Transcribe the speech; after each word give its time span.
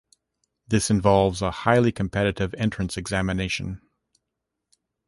This 0.67 0.89
involves 0.89 1.43
a 1.43 1.51
highly 1.51 1.91
competitive 1.91 2.55
entrance 2.55 2.97
examination. 2.97 3.83